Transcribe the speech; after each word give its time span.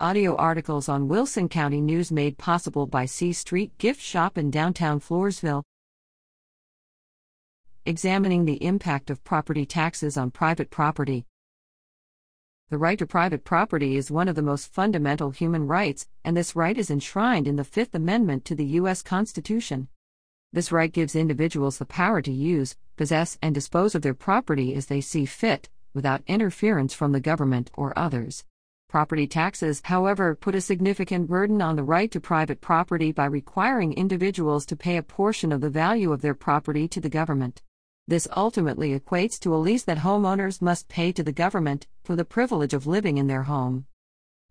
Audio 0.00 0.34
articles 0.34 0.88
on 0.88 1.06
Wilson 1.06 1.48
County 1.48 1.80
News 1.80 2.10
made 2.10 2.36
possible 2.36 2.84
by 2.84 3.04
C 3.04 3.32
Street 3.32 3.78
Gift 3.78 4.00
Shop 4.00 4.36
in 4.36 4.50
downtown 4.50 4.98
Floresville. 4.98 5.62
Examining 7.86 8.44
the 8.44 8.60
impact 8.64 9.08
of 9.08 9.22
property 9.22 9.64
taxes 9.64 10.16
on 10.16 10.32
private 10.32 10.68
property. 10.68 11.26
The 12.70 12.76
right 12.76 12.98
to 12.98 13.06
private 13.06 13.44
property 13.44 13.96
is 13.96 14.10
one 14.10 14.26
of 14.26 14.34
the 14.34 14.42
most 14.42 14.66
fundamental 14.74 15.30
human 15.30 15.68
rights, 15.68 16.08
and 16.24 16.36
this 16.36 16.56
right 16.56 16.76
is 16.76 16.90
enshrined 16.90 17.46
in 17.46 17.54
the 17.54 17.62
Fifth 17.62 17.94
Amendment 17.94 18.44
to 18.46 18.56
the 18.56 18.66
U.S. 18.80 19.00
Constitution. 19.00 19.86
This 20.52 20.72
right 20.72 20.92
gives 20.92 21.14
individuals 21.14 21.78
the 21.78 21.86
power 21.86 22.20
to 22.20 22.32
use, 22.32 22.74
possess, 22.96 23.38
and 23.40 23.54
dispose 23.54 23.94
of 23.94 24.02
their 24.02 24.12
property 24.12 24.74
as 24.74 24.86
they 24.86 25.00
see 25.00 25.24
fit, 25.24 25.68
without 25.94 26.24
interference 26.26 26.94
from 26.94 27.12
the 27.12 27.20
government 27.20 27.70
or 27.74 27.96
others. 27.96 28.44
Property 28.94 29.26
taxes, 29.26 29.82
however, 29.86 30.36
put 30.36 30.54
a 30.54 30.60
significant 30.60 31.26
burden 31.26 31.60
on 31.60 31.74
the 31.74 31.82
right 31.82 32.08
to 32.12 32.20
private 32.20 32.60
property 32.60 33.10
by 33.10 33.24
requiring 33.24 33.92
individuals 33.92 34.64
to 34.66 34.76
pay 34.76 34.96
a 34.96 35.02
portion 35.02 35.50
of 35.50 35.60
the 35.60 35.68
value 35.68 36.12
of 36.12 36.20
their 36.20 36.32
property 36.32 36.86
to 36.86 37.00
the 37.00 37.08
government. 37.08 37.60
This 38.06 38.28
ultimately 38.36 38.96
equates 38.96 39.36
to 39.40 39.52
a 39.52 39.56
lease 39.58 39.82
that 39.82 39.98
homeowners 39.98 40.62
must 40.62 40.86
pay 40.86 41.10
to 41.10 41.24
the 41.24 41.32
government 41.32 41.88
for 42.04 42.14
the 42.14 42.24
privilege 42.24 42.72
of 42.72 42.86
living 42.86 43.18
in 43.18 43.26
their 43.26 43.42
home. 43.42 43.86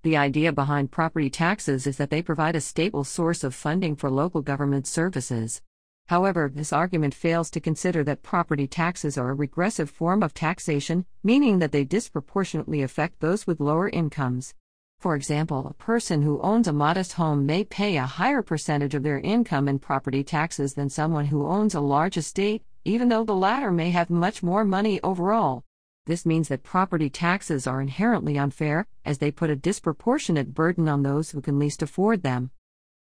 The 0.01 0.17
idea 0.17 0.51
behind 0.51 0.91
property 0.91 1.29
taxes 1.29 1.87
is 1.87 1.95
that 1.95 2.09
they 2.09 2.21
provide 2.21 2.57
a 2.57 2.59
stable 2.59 3.05
source 3.05 3.45
of 3.45 3.55
funding 3.55 3.95
for 3.95 4.11
local 4.11 4.41
government 4.41 4.87
services. 4.87 5.61
However, 6.07 6.51
this 6.53 6.73
argument 6.73 7.13
fails 7.13 7.49
to 7.51 7.61
consider 7.61 8.03
that 8.03 8.23
property 8.23 8.67
taxes 8.67 9.17
are 9.17 9.29
a 9.29 9.35
regressive 9.35 9.89
form 9.89 10.21
of 10.21 10.33
taxation, 10.33 11.05
meaning 11.23 11.59
that 11.59 11.71
they 11.71 11.85
disproportionately 11.85 12.81
affect 12.81 13.19
those 13.19 13.47
with 13.47 13.59
lower 13.59 13.89
incomes. 13.89 14.53
For 14.99 15.15
example, 15.15 15.67
a 15.67 15.73
person 15.73 16.21
who 16.21 16.41
owns 16.41 16.67
a 16.67 16.73
modest 16.73 17.13
home 17.13 17.45
may 17.45 17.63
pay 17.63 17.97
a 17.97 18.05
higher 18.05 18.41
percentage 18.41 18.95
of 18.95 19.03
their 19.03 19.19
income 19.19 19.67
in 19.67 19.79
property 19.79 20.23
taxes 20.23 20.73
than 20.73 20.89
someone 20.89 21.25
who 21.25 21.47
owns 21.47 21.75
a 21.75 21.81
large 21.81 22.17
estate, 22.17 22.63
even 22.85 23.09
though 23.09 23.23
the 23.23 23.35
latter 23.35 23.71
may 23.71 23.91
have 23.91 24.09
much 24.09 24.43
more 24.43 24.63
money 24.63 25.01
overall. 25.03 25.63
This 26.05 26.25
means 26.25 26.49
that 26.49 26.63
property 26.63 27.09
taxes 27.09 27.65
are 27.65 27.81
inherently 27.81 28.37
unfair, 28.37 28.87
as 29.05 29.19
they 29.19 29.31
put 29.31 29.49
a 29.49 29.55
disproportionate 29.55 30.53
burden 30.53 30.89
on 30.89 31.03
those 31.03 31.31
who 31.31 31.41
can 31.41 31.59
least 31.59 31.81
afford 31.81 32.23
them. 32.23 32.51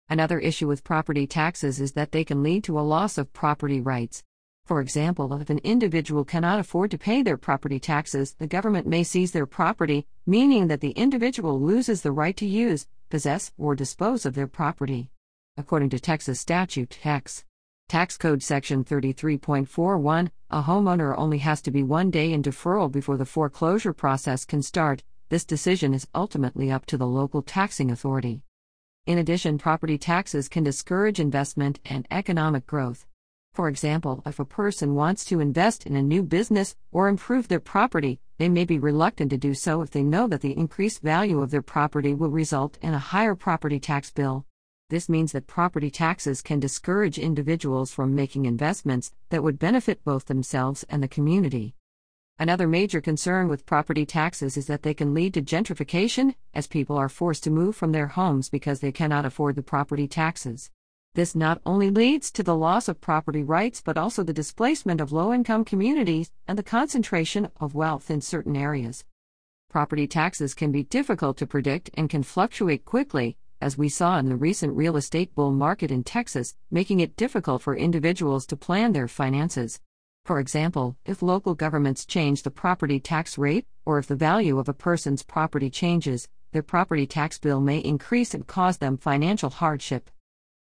Another 0.09 0.39
issue 0.39 0.69
with 0.69 0.85
property 0.85 1.27
taxes 1.27 1.81
is 1.81 1.93
that 1.93 2.13
they 2.13 2.25
can 2.25 2.43
lead 2.43 2.63
to 2.65 2.79
a 2.79 2.83
loss 2.83 3.17
of 3.17 3.33
property 3.33 3.81
rights. 3.81 4.23
For 4.67 4.81
example, 4.81 5.33
if 5.35 5.51
an 5.51 5.61
individual 5.65 6.25
cannot 6.25 6.59
afford 6.59 6.91
to 6.91 6.99
pay 6.99 7.23
their 7.23 7.37
property 7.37 7.79
taxes, 7.79 8.35
the 8.39 8.47
government 8.47 8.87
may 8.87 9.03
seize 9.03 9.33
their 9.33 9.47
property, 9.47 10.07
meaning 10.27 10.69
that 10.69 10.81
the 10.81 10.91
individual 10.91 11.61
loses 11.61 12.03
the 12.03 12.13
right 12.13 12.37
to 12.37 12.47
use, 12.47 12.87
possess, 13.11 13.53
or 13.57 13.75
dispose 13.75 14.27
of 14.27 14.35
their 14.35 14.47
property. 14.47 15.11
According 15.57 15.91
to 15.91 16.01
Texas 16.01 16.41
statute, 16.41 16.91
TEX. 16.91 17.45
Tax 17.89 18.17
Code 18.17 18.43
Section 18.43 18.85
33.41, 18.85 20.31
a 20.51 20.63
homeowner 20.63 21.15
only 21.17 21.39
has 21.39 21.61
to 21.63 21.71
be 21.71 21.83
one 21.83 22.11
day 22.11 22.33
in 22.33 22.43
deferral 22.43 22.91
before 22.91 23.17
the 23.17 23.27
foreclosure 23.27 23.93
process 23.93 24.45
can 24.45 24.63
start. 24.63 25.03
This 25.29 25.45
decision 25.45 25.93
is 25.93 26.09
ultimately 26.15 26.71
up 26.71 26.87
to 26.87 26.97
the 26.97 27.07
local 27.07 27.43
taxing 27.43 27.91
authority. 27.91 28.43
In 29.07 29.19
addition, 29.19 29.59
property 29.59 29.99
taxes 29.99 30.49
can 30.49 30.65
discourage 30.65 31.21
investment 31.21 31.79
and 31.85 32.09
economic 32.11 32.67
growth. 32.67 33.07
For 33.53 33.69
example, 33.69 34.23
if 34.25 34.39
a 34.39 34.47
person 34.47 34.95
wants 34.95 35.27
to 35.27 35.41
invest 35.41 35.87
in 35.87 35.95
a 35.95 36.03
new 36.03 36.23
business 36.23 36.75
or 36.91 37.09
improve 37.09 37.49
their 37.49 37.61
property, 37.61 38.19
they 38.39 38.49
may 38.49 38.65
be 38.65 38.79
reluctant 38.79 39.29
to 39.31 39.37
do 39.37 39.53
so 39.53 39.83
if 39.83 39.91
they 39.91 40.03
know 40.03 40.27
that 40.29 40.41
the 40.41 40.57
increased 40.57 41.03
value 41.03 41.43
of 41.43 41.51
their 41.51 41.61
property 41.61 42.15
will 42.15 42.31
result 42.31 42.79
in 42.81 42.95
a 42.95 42.99
higher 42.99 43.35
property 43.35 43.79
tax 43.79 44.11
bill. 44.11 44.47
This 44.89 45.11
means 45.11 45.33
that 45.33 45.47
property 45.47 45.91
taxes 45.91 46.41
can 46.41 46.59
discourage 46.59 47.19
individuals 47.19 47.93
from 47.93 48.15
making 48.15 48.47
investments 48.47 49.13
that 49.29 49.43
would 49.43 49.59
benefit 49.59 50.03
both 50.03 50.25
themselves 50.25 50.83
and 50.89 51.03
the 51.03 51.09
community. 51.09 51.75
Another 52.37 52.67
major 52.67 53.01
concern 53.01 53.47
with 53.47 53.65
property 53.65 54.05
taxes 54.05 54.57
is 54.57 54.67
that 54.67 54.83
they 54.83 54.93
can 54.93 55.15
lead 55.15 55.35
to 55.35 55.43
gentrification, 55.43 56.35
as 56.53 56.67
people 56.67 56.97
are 56.97 57.09
forced 57.09 57.45
to 57.45 57.51
move 57.51 57.77
from 57.77 57.93
their 57.93 58.09
homes 58.09 58.51
because 58.51 58.81
they 58.81 58.91
cannot 58.91 59.25
afford 59.25 59.55
the 59.55 59.63
property 59.63 60.09
taxes. 60.09 60.69
This 61.15 61.37
not 61.37 61.61
only 61.65 61.91
leads 61.91 62.33
to 62.33 62.43
the 62.43 62.57
loss 62.57 62.89
of 62.89 63.01
property 63.01 63.45
rights 63.45 63.81
but 63.81 63.97
also 63.97 64.25
the 64.25 64.33
displacement 64.33 65.01
of 65.01 65.13
low 65.13 65.33
income 65.33 65.65
communities 65.65 66.33
and 66.49 66.59
the 66.59 66.65
concentration 66.65 67.51
of 67.61 67.77
wealth 67.77 68.11
in 68.11 68.21
certain 68.21 68.57
areas. 68.57 69.05
Property 69.71 70.09
taxes 70.09 70.55
can 70.55 70.73
be 70.73 70.83
difficult 70.83 71.37
to 71.37 71.47
predict 71.47 71.91
and 71.95 72.11
can 72.11 72.25
fluctuate 72.25 72.85
quickly, 72.85 73.37
as 73.61 73.79
we 73.79 73.89
saw 73.89 74.19
in 74.19 74.29
the 74.29 74.35
recent 74.35 74.77
real 74.77 74.97
estate 74.97 75.33
bull 75.37 75.53
market 75.53 75.93
in 75.93 76.03
Texas, 76.03 76.57
making 76.69 76.99
it 76.99 77.17
difficult 77.17 77.63
for 77.63 77.77
individuals 77.77 78.45
to 78.47 78.57
plan 78.57 78.93
their 78.93 79.07
finances. 79.07 79.81
For 80.25 80.41
example, 80.41 80.97
if 81.05 81.21
local 81.21 81.55
governments 81.55 82.07
change 82.07 82.43
the 82.43 82.51
property 82.51 82.99
tax 82.99 83.37
rate, 83.37 83.67
or 83.85 83.99
if 83.99 84.07
the 84.07 84.17
value 84.17 84.59
of 84.59 84.71
a 84.71 84.73
person's 84.73 85.23
property 85.23 85.69
changes, 85.69 86.29
their 86.53 86.63
property 86.63 87.07
tax 87.07 87.39
bill 87.39 87.61
may 87.61 87.79
increase 87.79 88.33
and 88.33 88.47
cause 88.47 88.79
them 88.79 88.97
financial 88.97 89.51
hardship. 89.51 90.09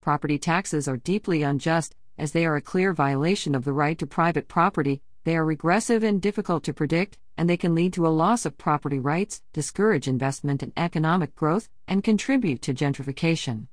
Property 0.03 0.39
taxes 0.39 0.87
are 0.87 0.99
deeply 0.99 1.43
unjust, 1.43 1.95
as 2.19 2.33
they 2.33 2.45
are 2.45 2.57
a 2.57 2.61
clear 2.61 2.93
violation 2.93 3.55
of 3.55 3.65
the 3.65 3.73
right 3.73 3.99
to 3.99 4.07
private 4.07 4.49
property, 4.49 5.01
they 5.25 5.35
are 5.35 5.47
regressive 5.47 6.03
and 6.03 6.21
difficult 6.21 6.63
to 6.65 6.75
predict, 6.75 7.17
and 7.39 7.49
they 7.49 7.57
can 7.57 7.75
lead 7.75 7.95
to 7.95 8.07
a 8.07 8.09
loss 8.09 8.45
of 8.45 8.59
property 8.59 8.99
rights, 8.99 9.41
discourage 9.55 10.09
investment 10.09 10.63
and 10.63 10.75
economic 10.77 11.35
growth, 11.35 11.71
and 11.87 12.05
contribute 12.05 12.61
to 12.61 12.75
gentrification. 12.75 13.69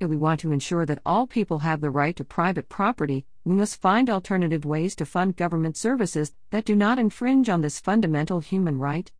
If 0.00 0.08
we 0.08 0.16
want 0.16 0.40
to 0.40 0.50
ensure 0.50 0.86
that 0.86 1.02
all 1.06 1.26
people 1.28 1.60
have 1.60 1.80
the 1.80 1.90
right 1.90 2.16
to 2.16 2.24
private 2.24 2.68
property, 2.68 3.26
we 3.50 3.56
must 3.56 3.80
find 3.80 4.08
alternative 4.08 4.64
ways 4.64 4.94
to 4.94 5.04
fund 5.04 5.36
government 5.36 5.76
services 5.76 6.32
that 6.50 6.64
do 6.64 6.76
not 6.76 7.00
infringe 7.00 7.48
on 7.48 7.62
this 7.62 7.80
fundamental 7.80 8.38
human 8.38 8.78
right. 8.78 9.10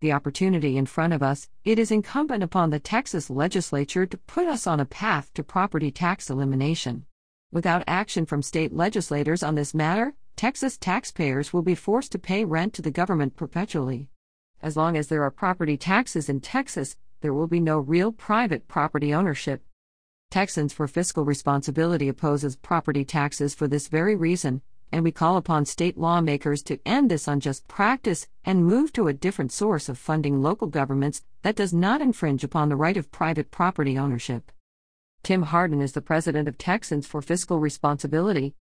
The 0.00 0.12
opportunity 0.12 0.76
in 0.76 0.86
front 0.86 1.12
of 1.12 1.24
us, 1.24 1.48
it 1.64 1.76
is 1.76 1.90
incumbent 1.90 2.44
upon 2.44 2.70
the 2.70 2.78
Texas 2.78 3.28
legislature 3.28 4.06
to 4.06 4.16
put 4.16 4.46
us 4.46 4.68
on 4.68 4.78
a 4.78 4.84
path 4.84 5.34
to 5.34 5.42
property 5.42 5.90
tax 5.90 6.30
elimination. 6.30 7.06
Without 7.50 7.82
action 7.88 8.26
from 8.26 8.42
state 8.42 8.72
legislators 8.72 9.42
on 9.42 9.56
this 9.56 9.74
matter, 9.74 10.14
Texas 10.36 10.78
taxpayers 10.78 11.52
will 11.52 11.62
be 11.62 11.74
forced 11.74 12.12
to 12.12 12.18
pay 12.20 12.44
rent 12.44 12.74
to 12.74 12.82
the 12.82 12.92
government 12.92 13.34
perpetually. 13.34 14.08
As 14.62 14.76
long 14.76 14.96
as 14.96 15.08
there 15.08 15.24
are 15.24 15.32
property 15.32 15.76
taxes 15.76 16.28
in 16.28 16.40
Texas, 16.40 16.96
there 17.22 17.34
will 17.34 17.48
be 17.48 17.58
no 17.58 17.80
real 17.80 18.12
private 18.12 18.68
property 18.68 19.12
ownership. 19.12 19.64
Texans 20.34 20.72
for 20.72 20.88
Fiscal 20.88 21.24
Responsibility 21.24 22.08
opposes 22.08 22.56
property 22.56 23.04
taxes 23.04 23.54
for 23.54 23.68
this 23.68 23.86
very 23.86 24.16
reason, 24.16 24.62
and 24.90 25.04
we 25.04 25.12
call 25.12 25.36
upon 25.36 25.64
state 25.64 25.96
lawmakers 25.96 26.60
to 26.64 26.80
end 26.84 27.08
this 27.08 27.28
unjust 27.28 27.68
practice 27.68 28.26
and 28.44 28.66
move 28.66 28.92
to 28.94 29.06
a 29.06 29.12
different 29.12 29.52
source 29.52 29.88
of 29.88 29.96
funding 29.96 30.42
local 30.42 30.66
governments 30.66 31.22
that 31.42 31.54
does 31.54 31.72
not 31.72 32.00
infringe 32.00 32.42
upon 32.42 32.68
the 32.68 32.74
right 32.74 32.96
of 32.96 33.12
private 33.12 33.52
property 33.52 33.96
ownership. 33.96 34.50
Tim 35.22 35.42
Hardin 35.42 35.80
is 35.80 35.92
the 35.92 36.00
president 36.00 36.48
of 36.48 36.58
Texans 36.58 37.06
for 37.06 37.22
Fiscal 37.22 37.60
Responsibility. 37.60 38.56